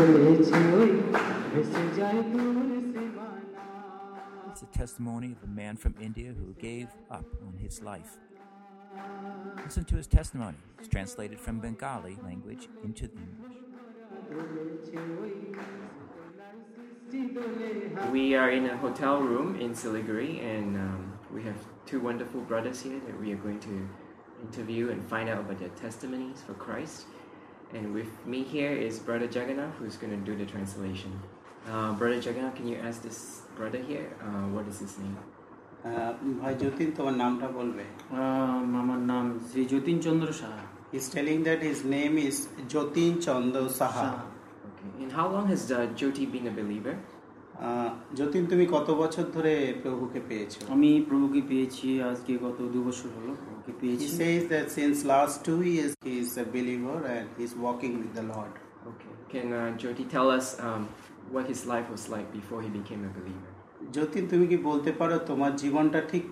[0.00, 0.48] It's
[4.62, 8.16] a testimony of a man from India who gave up on his life.
[9.62, 10.56] Listen to his testimony.
[10.78, 13.58] It's translated from Bengali language into English.
[18.10, 22.80] We are in a hotel room in Siliguri, and um, we have two wonderful brothers
[22.80, 23.86] here that we are going to
[24.42, 27.04] interview and find out about their testimonies for Christ.
[27.72, 31.12] And with me here is Brother Jagannath, who's going to do the translation.
[31.70, 35.16] Uh, Brother Jagannath, can you ask this brother here uh, what is his name?
[36.40, 37.84] ভাই যতীন তোমার নামটা বলবে
[38.20, 40.64] um, আমার নাম Shri Jatin Chandra Saha
[40.98, 42.36] is telling that his name is
[42.74, 44.22] Jatin Chandra Saha Saha.
[44.68, 44.90] Okay.
[45.02, 46.94] And how long has uh, Jyoti been a believer?
[48.18, 53.32] Jatin তুমি কত বছর ধরে প্রভুকে পেয়েছ আমি প্রভুকে পেয়েছি আজকে গত দু বছর হলো
[53.64, 57.92] প্রভুকে He says that since last two years he is a believer and he's walking
[58.00, 58.52] with the Lord.
[58.90, 59.12] Okay.
[59.32, 60.82] Can uh, Jyoti tell us um,
[61.34, 63.50] what his life was like before he became a believer?
[63.96, 66.26] Jatin তুমি কি বলতে পারো তোমার জীবনটা ঠিক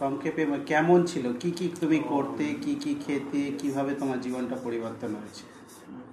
[0.00, 5.10] সংক্ষেপে মানে কেমন ছিল কি কি তুমি করতে কি কি খেতে কীভাবে তোমার জীবনটা পরিবর্তন
[5.20, 5.44] হয়েছে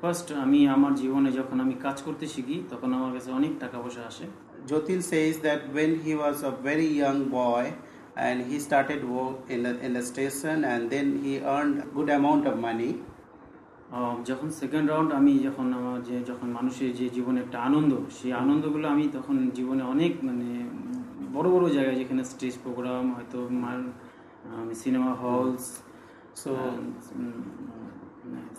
[0.01, 4.03] ফার্স্ট আমি আমার জীবনে যখন আমি কাজ করতে শিখি তখন আমার কাছে অনেক টাকা পয়সা
[4.11, 4.27] আসে
[4.69, 7.63] Jotin says that when he was a very young boy
[8.17, 12.43] and he started work in the, in the station and then he earned good amount
[12.47, 12.91] of money.
[14.25, 18.85] যখন সেকেন্ড রাউন্ড আমি যখন আমার যে যখন মানুষের যে জীবনে একটা আনন্দ সেই আনন্দগুলো
[18.93, 20.49] আমি তখন জীবনে অনেক মানে
[21.35, 23.39] বড় বড় জায়গায় যেখানে স্টেজ প্রোগ্রাম হয়তো
[24.81, 25.65] cinema halls
[26.37, 26.51] so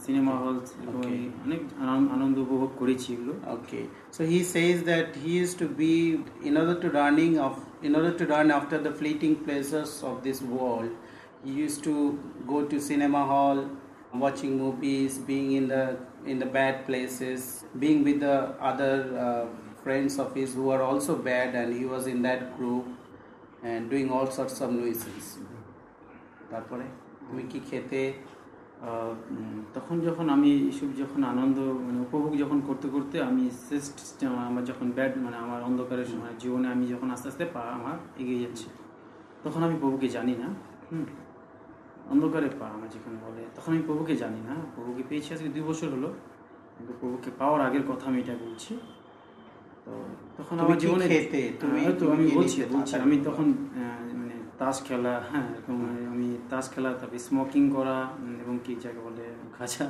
[0.05, 1.19] cinema halls Okay.
[1.45, 3.83] অনেক আনন্দ- আনন্দ উপভোগ করেছি এগুলো okay
[4.15, 5.93] so he says that he used to be
[6.47, 7.53] in order to running of
[7.87, 10.91] in order to run after the fleeting pleasures of this world
[11.45, 11.95] he used to
[12.51, 13.59] go to cinema hall
[14.23, 15.83] watching movies being in the
[16.31, 17.39] in the bad places
[17.83, 18.35] being with the
[18.69, 18.93] other
[19.25, 19.43] uh,
[19.83, 22.85] friends of his who are also bad and he was in that group
[23.63, 25.27] and doing all sorts of nuisance
[26.51, 26.85] তারপরে
[27.27, 28.36] তুমি কি খেতে আহ, উম,
[29.74, 33.98] তখন যখন আমি এইসব যখন আনন্দ মানে উপভোগ যখন করতে করতে আমি শ্রেষ্ঠ
[34.42, 38.40] আমার যখন ব্যাড মানে আমার অন্ধকারের সময় জীবনে আমি যখন আস্তে আস্তে পা আমার এগিয়ে
[38.40, 38.68] যাচ্ছে
[39.44, 40.48] তখন আমি প্রভুকে জানি না
[40.90, 41.04] হুম
[42.10, 45.88] অন্ধকারে পা আমার যেখানে বলে তখন আমি প্রভুকে জানি না প্রভুকে পেয়েছি আজকে দুই বছর
[45.90, 46.08] হলো
[46.76, 48.72] কিন্তু প্রভুকে পাওয়ার আগের কথা আমি এটা বলছি
[49.84, 49.92] তো
[50.38, 51.04] তখন আমার জীবনে?
[51.60, 51.84] তুমি-
[52.14, 53.46] আমি বলছি বলছি আমি তখন
[54.14, 55.77] মানে তাস খেলা হ্যাঁ এরকম
[56.11, 59.25] আমি তাস খেলা তারপরে স্মোকিং করা উম, এবং কি যাকে বলে
[59.57, 59.85] গাঁজা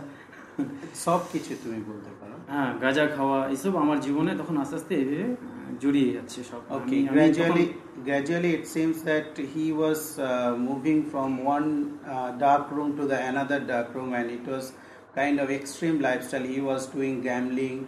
[1.05, 5.23] সব কিছু তুমি বলতে পারো হ্যাঁ গাঁজা খাওয়া এসব আমার জীবনে তখন আস্তে আস্তে এভাবে
[5.25, 5.37] আহ,
[5.83, 10.27] জড়িয়ে যাচ্ছে সব Okay, আমি- আমি gradually, তখন- gradually it seems that he was uh,
[10.61, 11.69] moving from one
[12.05, 14.65] uh, dark room to the another dark room, and it was
[15.15, 16.45] kind of extreme lifestyle.
[16.47, 17.79] He was doing gambling,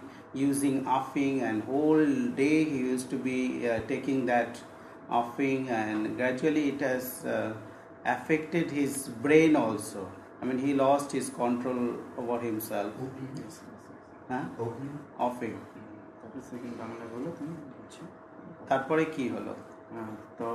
[0.48, 2.06] using offing, and whole
[2.36, 4.52] day he used to be uh, taking that
[5.11, 7.53] offing, and gradually it has uh,
[8.05, 10.01] affected his brain also.
[10.41, 11.81] I mean, he lost his control
[12.17, 12.93] over himself.
[14.29, 14.43] Huh?
[15.19, 15.55] Offing.
[18.69, 19.53] তারপরে কি হলো
[19.93, 20.47] হ্যাঁ, তো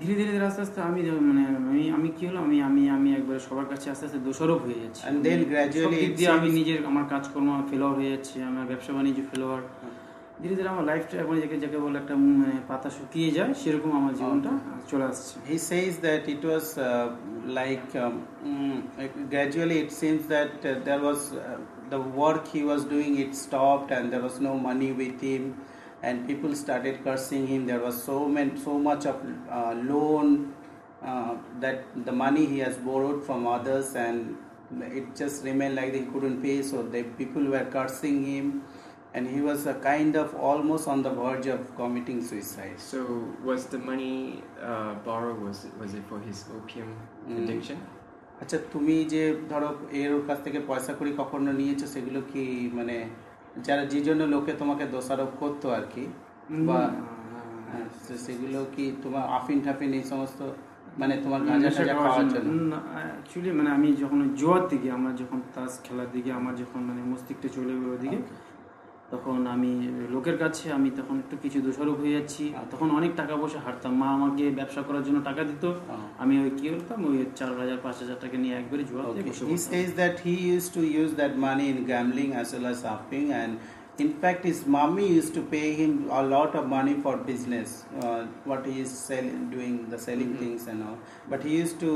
[0.00, 3.38] ধীরে ধীরে ধীরে আস্তে আস্তে আমি মানে আমি আমি কি হলো আমি আমি আমি একবার
[3.46, 7.04] সবার কাছে আস্তে আস্তে দোষারোপ হয়ে যাচ্ছি And then gradually it আমি seems- নিজের আমার
[7.14, 9.62] কাজকর্ম ফেলোয়ার হয়ে যাচ্ছে আমার ব্যবসা বাণিজ্য ফেলোয়ার
[10.41, 13.91] ধীরে ধীরে আমার লাইফটা এখন যাকে যাকে বলে একটা উম, মানে পাতা শুকিয়ে যায় সেরকম
[13.99, 14.51] আমার জীবনটা
[14.91, 17.05] চলে আসছে He says that it was uh,
[17.59, 18.13] like um,
[18.49, 18.77] mm,
[19.33, 21.39] gradually it seems that uh, there was uh,
[21.93, 25.43] the work he was doing it stopped and there was no money with him
[26.05, 29.17] and people started cursing him there was so many so much of
[29.57, 30.27] uh, loan
[31.09, 31.33] uh,
[31.63, 34.19] that the money he has borrowed from others and
[34.99, 38.45] it just remained like he couldn't pay so the people were cursing him
[39.14, 42.98] and he was a kind of almost on the verge of committing suicide So
[43.44, 44.16] was the money
[44.62, 45.40] uh, borrowed?
[45.40, 46.90] Was it, was it for his opium
[47.26, 47.38] Mm.
[47.40, 47.78] addiction?
[48.42, 49.70] আচ্ছা তুমি যে ধরো
[50.00, 52.44] এর কাছ থেকে পয়সা করি কখনো নিয়েছো সেগুলো কি
[52.78, 52.96] মানে
[53.66, 56.04] যারা যে জন্য লোকে তোমাকে দোষারোপ করতো আর কি
[56.68, 56.78] বা
[57.70, 57.86] হ্যাঁ,
[58.26, 60.40] সেগুলো কি তোমার আফিন টাফিন এই সমস্ত
[61.00, 62.72] মানে তোমার গাঁজা টাজা খাওয়ার জন্য।
[63.14, 67.48] actually মানে আমি যখন জোয়ার দিকে আমার যখন তাস খেলার দিকে আমার যখন মানে মস্তিষ্কটা
[67.56, 68.18] চলে গেল ওদিকে
[69.10, 69.72] তখন আমি
[70.14, 73.92] লোকের কাছে আমি তখন একটু কিছু দোষারোপ হয়ে যাচ্ছি। আর তখন অনেক টাকা পয়সা হারতাম।
[74.00, 75.64] মা আমাকে ব্যবসা করার জন্য টাকা দিত।
[76.22, 79.02] আমি ওই কি করতাম ওই চার হাজার পাঁচ হাজার টাকা নিয়ে একবারে জুয়া.
[79.02, 81.68] বসে that he use that he that to use that money
[82.54, 83.52] well shopping, and
[83.99, 87.69] In fact, his mommy used to pay him a lot of money for business,
[88.01, 90.97] uh, what he is selling, doing the selling things and all.
[91.29, 91.91] But he used to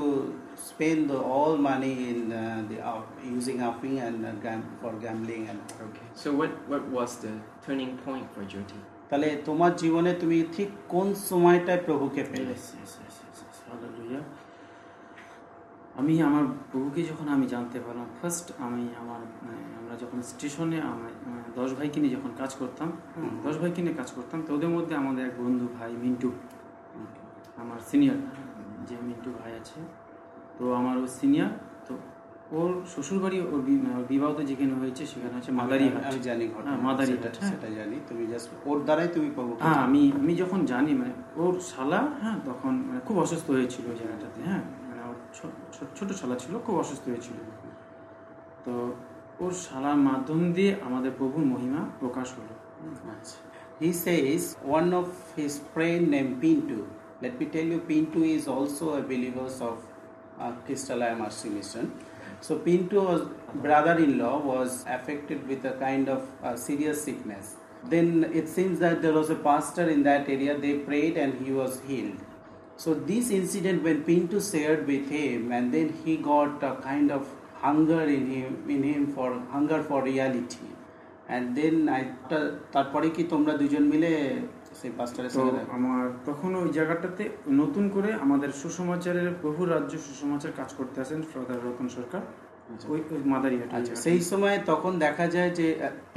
[0.70, 3.02] spend the, all money in uh, the uh,
[3.38, 5.60] using upping and uh, gam- for gambling and.
[5.66, 5.88] all.
[5.88, 6.08] Okay.
[6.16, 7.34] So what what was the
[7.66, 8.80] turning point for Jyoti?
[9.12, 13.58] তাহলে তোমার জীবনে তুমি ঠিক কোন সময়টায় প্রভুকে পেলে Yes, yes, yes, yes, yes.
[13.70, 14.24] Hallelujah.
[16.00, 21.10] আমি আমার প্রভুকে যখন আমি জানতে পারলাম ফার্স্ট আমি আমার মানে আমরা যখন স্টেশনে আমরা
[21.23, 21.23] মানে
[21.57, 22.89] দশ ভাইকে নিয়ে যখন কাজ করতাম
[23.45, 26.29] দশ ভাইকে নিয়ে কাজ করতাম তো ওদের মধ্যে আমাদের এক বন্ধু ভাই মিন্টু
[27.57, 28.19] আমার সিনিয়র
[28.89, 29.79] যে মিন্টু ভাই আছে
[30.57, 31.51] তো আমার ও সিনিয়র
[31.87, 31.93] তো
[32.53, 36.79] ওর শ্বশুরবাড়ি ওর মানে ওর বিবাহ তো যেখানে হয়েছে সেখানে হচ্ছে মাদারিহাট। আমি জানি হ্যাঁ,
[36.83, 39.29] মাদারিহাট, সেটা- হ্যাঁ। জানি। তুমি জাস্ট ওর দ্বারাই তুমি
[39.61, 43.97] হ্যাঁ আমি আমি যখন জানি মানে ওর শালা হ্যাঁ তখন মানে খুব অসুস্থ হয়েছিল ওই
[43.97, 45.17] জায়গাটাতে হ্যাঁ মানে ওর
[45.97, 47.37] ছোট শালা ছিল খুব অসুস্থ হয়েছিল।
[48.65, 48.73] তো
[49.44, 52.54] ওর শালার মাধ্যম দিয়ে আমাদের প্রভুর মহিমা প্রকাশ হলো
[53.84, 54.42] He says
[54.78, 55.08] one of
[55.38, 56.80] his friend named Pintu.
[57.24, 59.78] Let me tell you, Pintu is also a believer of
[60.44, 61.86] uh, Crystal Mercy Mission.
[62.42, 63.22] So Pintu was
[63.56, 67.46] brother-in-law was affected with a kind of uh, serious sickness.
[67.94, 70.58] Then it seems that there was a pastor in that area.
[70.58, 72.20] They prayed and he was healed.
[72.76, 77.28] So this incident when Pintu shared with him, and then he got a kind of
[77.65, 80.67] hunger in him, in him for hunger for reality.
[81.27, 82.03] And then I
[82.75, 84.13] তারপরে কি তোমরা দুজন মিলে
[84.81, 87.25] সেই পাস্টারের সঙ্গে আমার তখন ওই জায়গাটাতে
[87.61, 92.23] নতুন করে আমাদের সুসমাচারের প্রভু রাজ্য সুসমাচার কাজ করতে আসেন ফাদার রতন সরকার
[92.93, 95.69] ওই ওই মাদারিহাট আচ্ছা। সেই সময় তখন দেখা যায় যে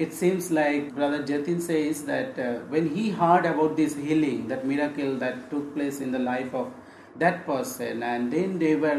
[0.03, 2.31] it seems like brother Jatin says that
[2.71, 6.67] when he heard about this healing that miracle that took place in the life of
[7.21, 8.97] that person and then they were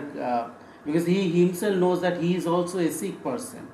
[0.88, 3.68] because he himself knows that he is also a sick person.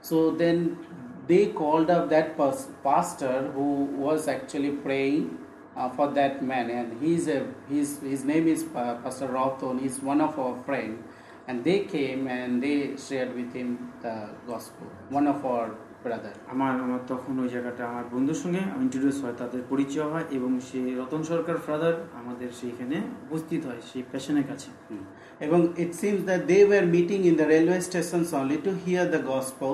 [0.00, 0.78] So then
[1.26, 2.36] they called up that
[2.84, 5.36] pastor who was actually praying
[5.76, 9.80] uh, for that man, and he's a his his name is uh, Pastor Ratan.
[9.80, 11.02] He's one of our friends,
[11.48, 14.86] and they came and they shared with him the gospel.
[15.08, 15.74] One of our
[16.05, 20.51] brother আমার আমার তখন ওই জায়গাটা আমার বন্ধুর সঙ্গে introduce হয় তাদের পরিচয় হয় এবং
[20.67, 25.03] সে রতন সরকার ফাদার আমাদের সেইখানে উপস্থিত হয় সেই পেশেন্টের কাছে Hmm.
[25.45, 29.21] এবং it seems that they were meeting in the railway stations only to hear the
[29.33, 29.73] gospel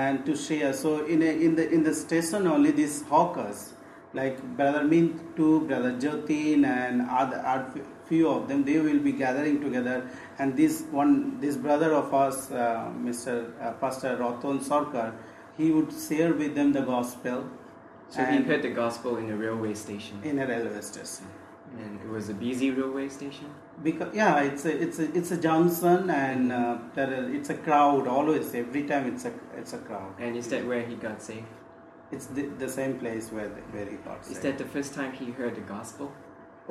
[0.00, 3.58] and to share so in a, in the in the station only these hawkers
[4.14, 9.56] like brother mintu brother jotin and other, other few of them they will be gathering
[9.60, 9.96] together
[10.38, 12.58] and this one this brother of us uh,
[13.06, 15.08] mr uh, pastor roton sarkar
[15.58, 17.38] he would share with them the gospel
[18.14, 21.26] So he and- heard the gospel in a railway station, in a railway station
[21.82, 23.48] and it was a busy railway station.
[23.86, 26.58] because yeah it's a it's a it's a junction and uh,
[26.96, 30.46] there is, it's a crowd always every time it's a it's a crowd And is
[30.52, 31.50] that where he got saved?
[32.14, 34.42] it's the, the same place where the, where he got Is saved.
[34.46, 36.06] that the first time he heard the gospel?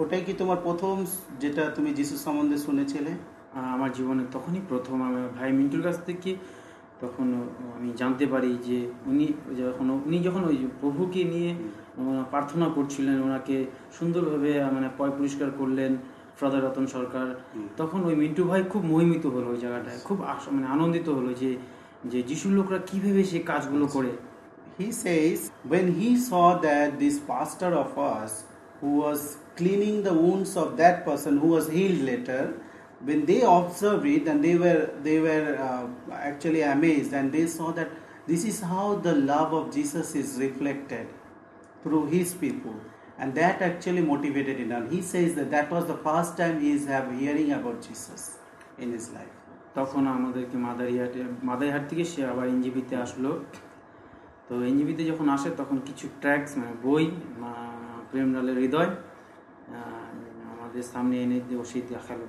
[0.04, 0.96] ওটাই কি তোমার প্রথম
[1.44, 6.32] যেটা তুমি যিশু সম্বন্ধে শুনেছিলে আহ, আমার জীবনে তখনই প্রথম আমার ভাই মিন্টুর কাছ থেকে
[7.01, 9.27] তখন আমি জানতে পারি যে উনি
[9.59, 11.55] যখন উনি যখন ওই প্রভুকে নিয়ে
[12.31, 13.65] প্রার্থনা করছিলেন ওনাকে
[13.99, 15.97] সুন্দরভাবে মানে পয় পরিষ্কার করলেন
[16.41, 17.27] ফাদার রতন সরকার
[17.77, 20.19] তখন ওই মিন্টু ভাই খুব মোহিমিত হলো ওই জায়গাটায় খুব
[20.53, 21.57] মানে আনন্দিত হলো যে
[22.05, 24.13] যে যিশুর লোকরা কীভাবে সেই কাজগুলো করে।
[24.79, 25.39] He says
[25.73, 28.33] when he saw that this pastor of us
[28.81, 29.21] who was
[29.59, 32.45] cleaning the wounds of that person who was healed later
[33.02, 35.86] when they observed it and they were they were uh,
[36.22, 37.90] actually amazed and they saw that
[38.28, 41.06] this is how the love of jesus is reflected
[41.84, 42.76] through his people
[43.20, 46.72] and that actually motivated him and he says that that was the first time he
[46.72, 48.22] is have hearing about jesus
[48.78, 49.34] in his life
[49.76, 53.32] তখন আমাদেরকে মাদারিহাটে মাদারিহাট থেকে সে আবার এনজিবিতে আসলো
[54.48, 57.16] তো এনজিবিতে যখন আসে তখন কিছু ট্র্যাক্স মানে বই আহ,
[58.10, 58.98] প্রেমলালের হৃদয় আহ,
[60.54, 62.28] আমাদের সামনে এনে দিয়ে সেই দেখালো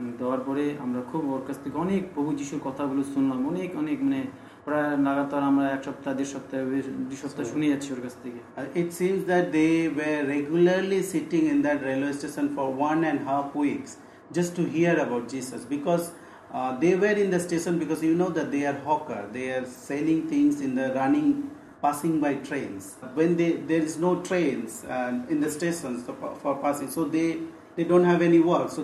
[0.00, 3.98] তখন দেওয়ার পরে আমরা খুব ওর কাছ থেকে অনেক প্রভু যিশুর কথাগুলো শুনলাম অনেক অনেক
[4.02, 4.20] মানে
[4.64, 8.38] প্রায় লাগাতার আমরা এক সপ্তাহ দেড় সপ্তাহ বেশ- দুই সপ্তাহ শুনে যাচ্ছি ওর কাছ থেকে
[8.60, 13.18] Uh, it seems that they were regularly sitting in that railway station for one and
[13.20, 13.90] a half weeks
[14.36, 16.04] just to hear about Jesus because
[16.56, 19.66] uh, they were in the station because you know that they are hawker they are
[19.88, 21.28] selling things in the running
[21.84, 22.82] passing by trains
[23.18, 27.28] when they there is no trains uh, in the stations for, for passing so they
[27.76, 28.82] they don't have any work so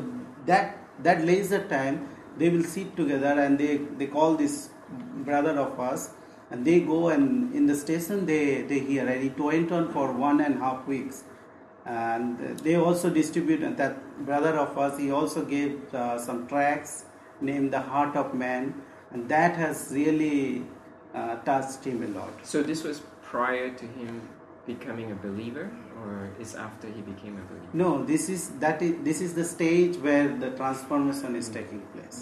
[0.51, 0.67] that
[1.04, 4.70] that leisure time they will sit together and they they call this
[5.30, 6.12] brother of us
[6.50, 10.12] and they go and in the station they they hear and it went on for
[10.12, 11.24] one and a half weeks.
[11.86, 17.06] And they also distributed that brother of us he also gave uh, some tracts
[17.39, 18.74] named the heart of man
[19.12, 20.66] and that has really
[21.13, 22.34] uh, touched him a lot.
[22.44, 24.22] So this was prior to him
[24.66, 25.72] becoming a believer,
[26.04, 27.68] or is after he became a believer?
[27.74, 32.22] No, this is that is this is the stage where the transformation is taking place.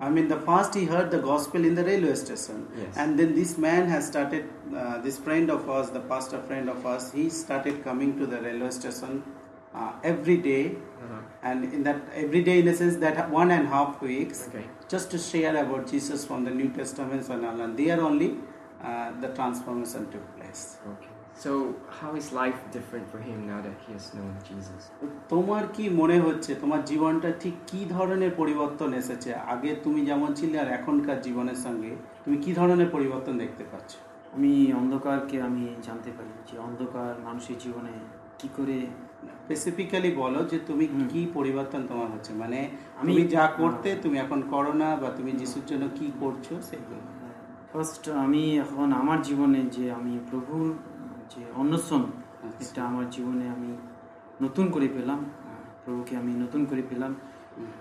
[0.00, 2.96] I mean, the first he heard the gospel in the railway station, Yes.
[2.96, 4.48] and then this man has started.
[4.76, 8.40] Uh, this friend of ours, the pastor friend of us, he started coming to the
[8.46, 9.22] railway station
[9.74, 10.64] uh, every day,
[11.04, 11.20] Uh-huh.
[11.50, 14.64] and in that every day, in the sense that one and a half weeks, Okay.
[14.96, 18.30] just to share about Jesus from the New Testaments and all, and there only
[18.82, 20.64] uh, the transformation took place.
[20.94, 21.11] Okay.
[21.40, 25.06] So, how is life different for him now that he has known Jesus?
[25.28, 26.54] তোমার কি মনে হচ্ছে?
[26.54, 29.34] তোমার জীবনটা ঠিক কি ধরনের পরিবর্তন এসেছে?
[29.34, 33.94] আগে তুমি যেমন ছিলে আর এখনকার জীবনের সঙ্গে তুমি কি ধরনের পরিবর্তন দেখতে পাচ্ছ?
[34.34, 37.90] আমি অন্ধকারকে আমি জানতে পারি যে অন্ধকার মানুষের জীবনে
[38.38, 38.86] কি করে
[39.44, 42.68] স্পেসিফিক্যালি বলো যে তুমি কি পরিবর্তন তোমার হচ্ছে। মানে
[43.02, 47.00] আমি- যা করতে তুমি এখন করো না বা তুমি যিশুর জন্য কি করছ সেগুলো।
[47.72, 50.74] ফার্স্ট আমি এখন আমার জীবনে যে আমি প্রভুর
[51.32, 53.68] যে অন্বেষণ আচ্ছা। এটা আমার জীবনে আমি
[54.42, 55.20] নতুন করে পেলাম
[55.84, 57.14] প্রভুকে আমি নতুন করে পেলাম।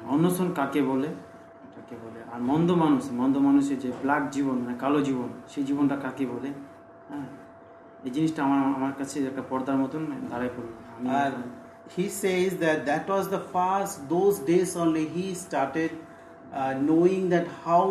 [0.07, 1.09] অন্বেষণ কাকে বলে?
[1.75, 2.19] কাকে বলে?
[2.33, 6.49] আর মন্দ মানুষ মন্দ মানুষের যে ব্ল্যাক জীবন মানে কালো জীবন সেই জীবনটা কাকে বলে?
[7.09, 7.27] হ্যাঁ
[8.05, 10.71] এই জিনিসটা আমার আমার কাছে একটা পর্দার মতন দাঁড়ায় পড়ল।
[11.07, 11.31] আর
[11.95, 15.91] he says that that was the first those days only he started
[16.59, 17.85] uh, knowing that how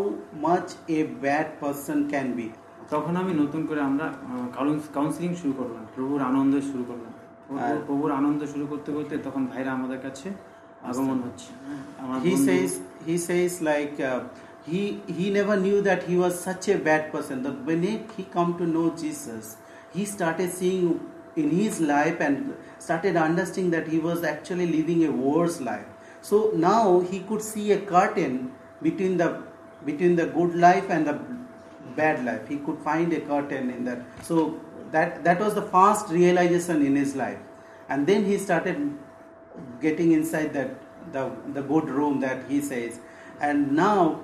[0.47, 2.49] much a bad person can be
[2.89, 4.05] তখন আমি নতুন করে আমরা
[4.94, 7.12] কাউন্সিলিং শুরু করলাম প্রভুর আনন্দ শুরু করলাম
[7.48, 10.27] প্রভু- আর- প্রভুর আনন্দ শুরু করতে করতে তখন ভাইরা আমাদের কাছে
[10.84, 11.50] আগমন হচ্ছে
[12.03, 12.70] আমার he বন্ধু- says
[13.08, 14.20] he says like uh,
[14.67, 14.82] he
[15.17, 18.51] he never knew that he was such a bad person that when he, he come
[18.60, 19.46] to know jesus
[19.96, 20.86] he started seeing
[21.41, 22.36] in his life and
[22.79, 25.89] started understanding that he was actually living a worse life
[26.29, 26.36] so
[26.72, 28.34] now he could see a curtain
[28.82, 29.29] between the
[29.89, 31.15] between the good life and the
[31.97, 32.49] bad life.
[32.49, 34.02] He could find a curtain in that.
[34.23, 37.38] So that that was the first realization in his life.
[37.88, 38.99] And then he started
[39.80, 40.75] getting inside that
[41.12, 43.00] the the good room that he says.
[43.40, 44.20] And now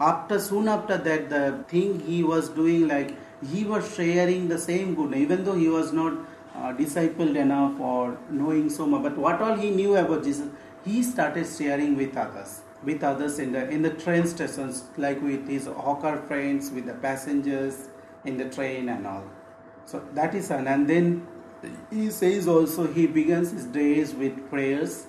[0.00, 3.14] after soon after that the thing he was doing like
[3.52, 6.12] he was sharing the same good even though he was not
[6.54, 9.02] uh, discipled enough or knowing so much.
[9.02, 10.48] But what all he knew about jesus
[10.84, 15.48] he started sharing with others with others in the in the train stations like with
[15.48, 17.88] his hawker friends with the passengers
[18.24, 19.24] in the train and all
[19.84, 21.26] so that is an and then
[21.90, 25.06] he says also he begins his days with prayers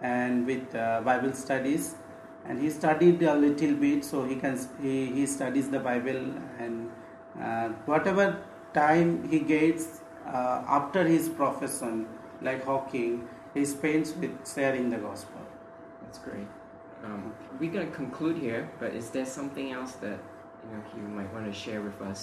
[0.00, 1.94] and with uh, Bible studies,
[2.44, 6.90] and he studied a little bit, so he can he, he studies the Bible and
[7.40, 8.42] uh, whatever
[8.74, 12.06] time he gets uh, after his profession,
[12.42, 15.40] like Hawking, he spends with sharing the gospel.
[16.02, 16.46] That's great.
[17.04, 17.22] Um,
[17.58, 20.18] we're going to conclude here, but is there something else that
[20.62, 22.20] you know you might want to share with us?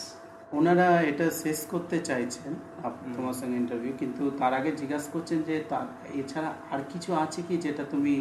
[0.53, 2.51] ওনারা এটা শেষ করতে চাইছেন
[2.83, 7.39] up- তোমার সঙ্গে interview কিন্তু তার আগে জিজ্ঞাসা করছেন যে তার এছাড়া আর কিছু আছে
[7.47, 8.13] কি যেটা তুমি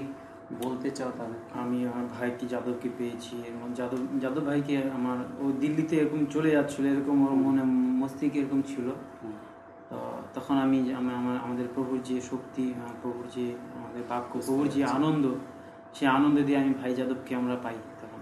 [0.65, 1.37] বলতে চাও তাহলে?
[1.63, 6.85] আমি আমার ভাইকে যাদবকে পেয়েছি এবং যাদব যাদব ভাইকে আমার ও দিল্লিতে এরকম চলে যাচ্ছিল
[6.87, 7.63] এরকম ওর মনে
[8.01, 8.87] মস্তিষ্কে এরকম ছিল।
[9.91, 9.97] তো
[10.35, 12.65] তখন আমি আমার আমাদের প্রভুর যে শক্তি
[13.03, 13.47] প্রভুর যে
[13.79, 15.25] আমাদের বাক্য প্রভুর যে আনন্দ
[15.96, 18.22] সেই আনন্দ দিয়ে আমি ভাই যাদবকে আমরা পাই তখন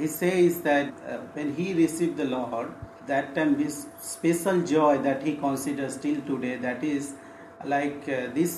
[0.00, 2.68] He says that uh, when he received the Lord,
[3.10, 3.74] that time his
[4.12, 7.04] special joy that he considers till today, that is
[7.74, 8.52] like uh, this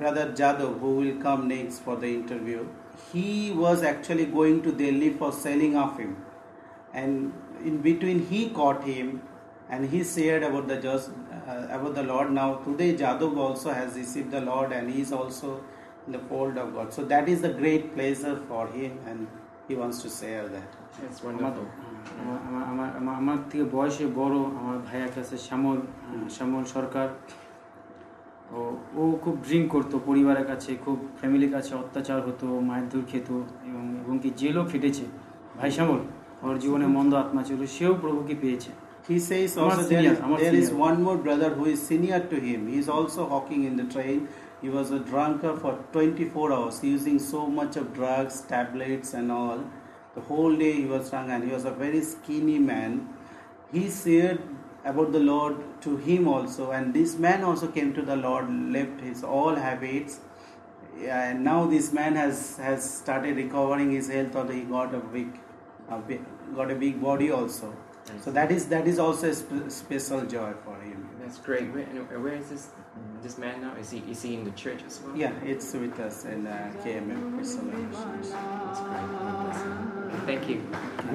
[0.00, 2.60] brother Jadov who will come next for the interview.
[3.12, 6.12] He was actually going to Delhi for selling of him,
[6.92, 7.32] and
[7.68, 9.06] in between he caught him,
[9.70, 12.28] and he shared about the just uh, about the Lord.
[12.40, 15.50] Now today Jadov also has received the Lord, and he is also
[16.07, 16.93] in the fold of God.
[16.93, 19.27] So that is the great pleasure for him, and
[19.67, 20.69] he wants to share that.
[21.01, 21.67] That's wonderful.
[22.71, 25.77] আমার- আমার থেকে বয়সে বড় আমার ভাই একটা আছে শ্যামল
[26.35, 27.07] শ্যামল সরকার
[28.51, 28.59] ও
[28.97, 33.29] ও খুব ড্রিঙ্ক করতো পরিবারের কাছে খুব ফ্যামিলির কাছে অত্যাচার হতো মায়ের দূর খেত
[33.69, 35.05] এবং এবং কি জেলও খেটেছে
[35.59, 35.99] ভাই শ্যামল
[36.45, 38.71] ওর জীবনে মন্দ আত্মা ছিল সেও প্রভুকে পেয়েছে
[39.07, 42.59] He says also there is, there is one more brother who is senior to him.
[42.67, 44.19] He is also hawking in the train.
[44.61, 49.63] He was a drunkard for 24 hours, using so much of drugs, tablets, and all.
[50.15, 53.09] The whole day he was drunk, and he was a very skinny man.
[53.71, 54.41] He shared
[54.83, 59.01] about the Lord to him also, and this man also came to the Lord, left
[59.01, 60.19] his all habits.
[61.05, 65.39] And now this man has has started recovering his health, or he got a big,
[65.89, 66.23] a big
[66.55, 67.75] got a big body also.
[68.23, 71.07] So that is that is also a sp- special joy for him.
[71.19, 71.71] That's great.
[71.73, 71.85] Where,
[72.19, 72.69] where is this
[73.22, 73.74] this man now?
[73.76, 75.16] Is he is he in the church as well?
[75.16, 78.30] Yeah, it's with us in uh, KMM Crystal Missions.
[78.30, 79.00] That's great.
[79.00, 80.10] God bless him.
[80.26, 80.62] Thank you.
[81.06, 81.12] The